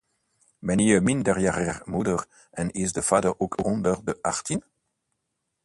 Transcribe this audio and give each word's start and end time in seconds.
Ben 0.61 0.79
je 0.79 1.01
minderjarige 1.01 1.81
moeder 1.85 2.25
en 2.51 2.71
is 2.71 2.93
de 2.93 3.01
vader 3.01 3.39
ook 3.39 3.65
onder 3.65 4.03
de 4.05 4.17
achttien? 4.21 4.63